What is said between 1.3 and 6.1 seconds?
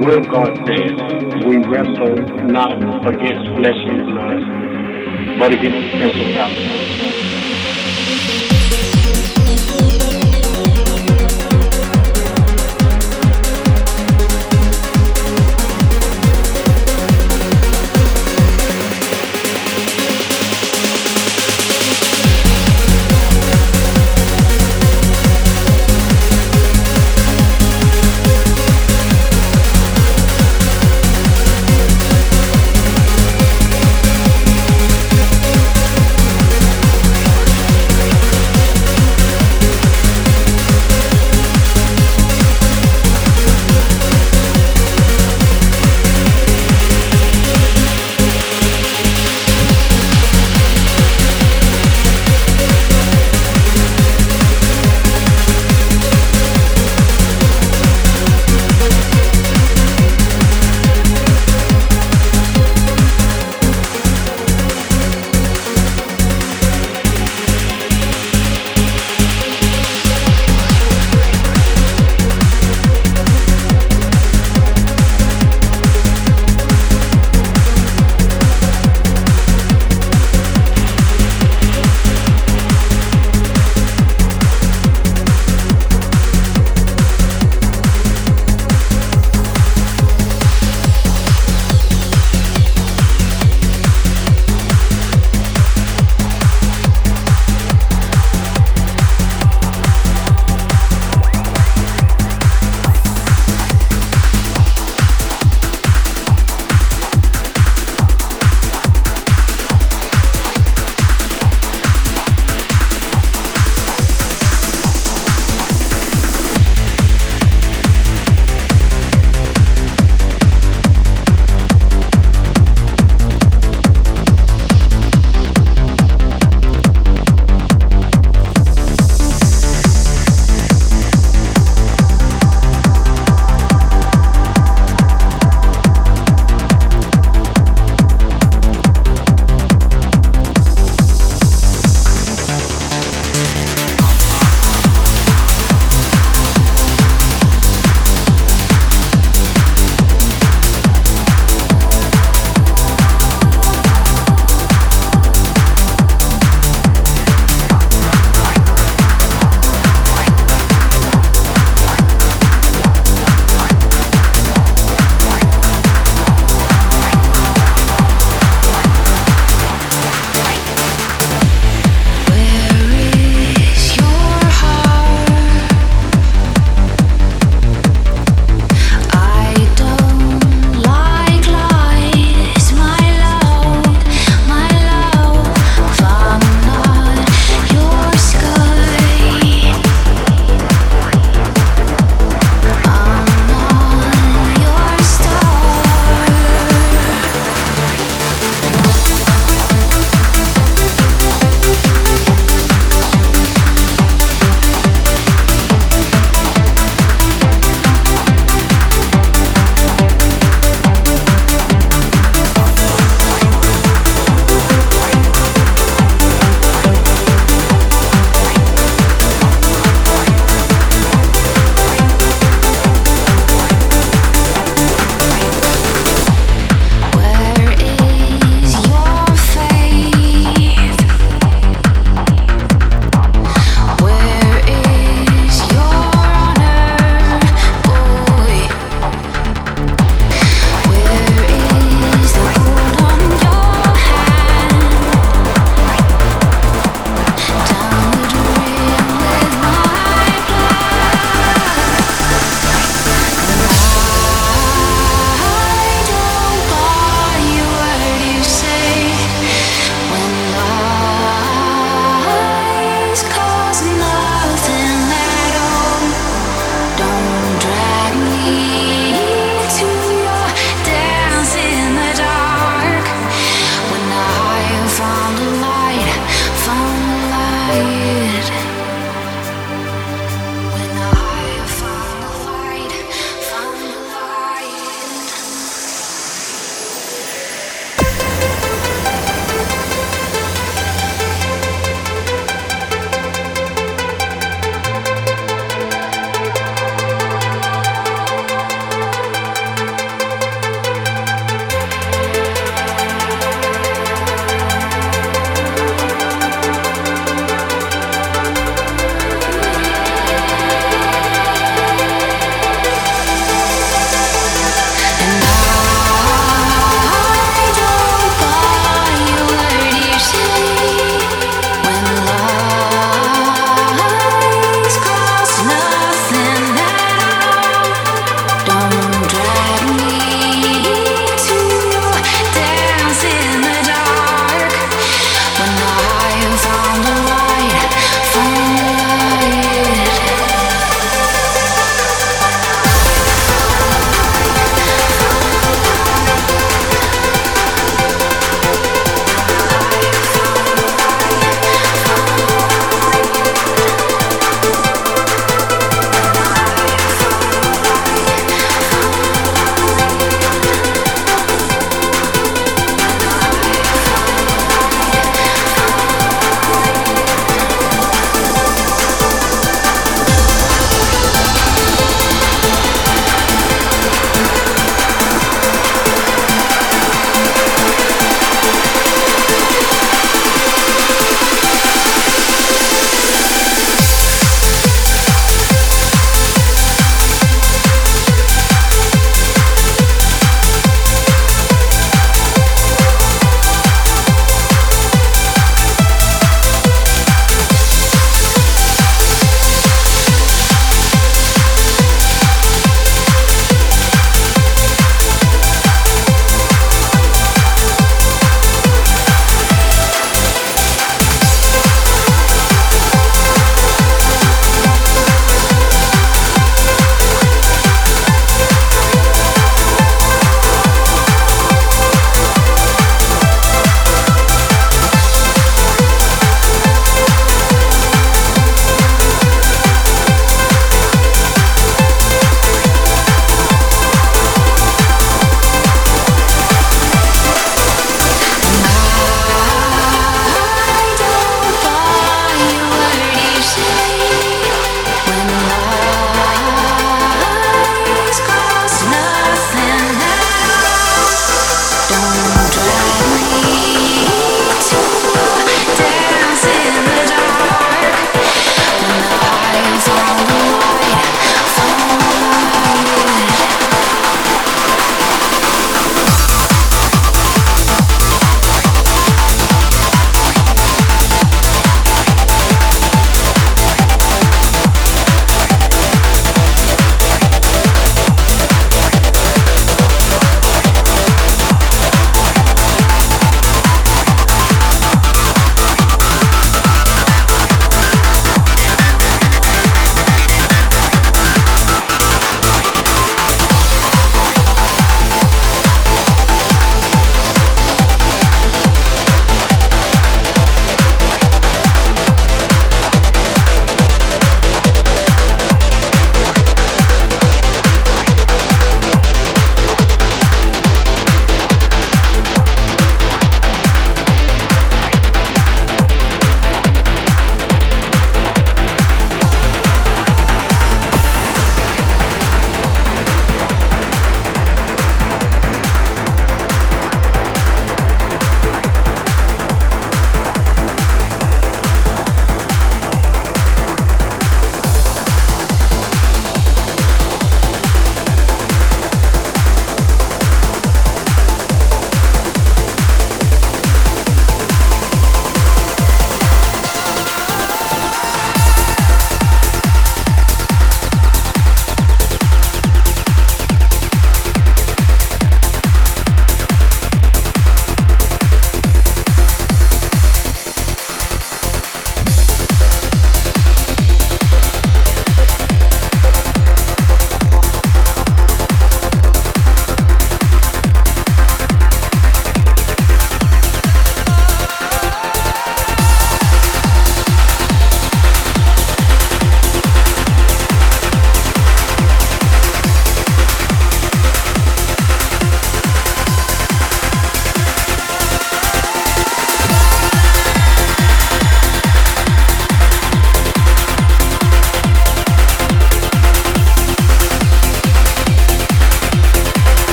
we wrestle not against flesh and blood, but against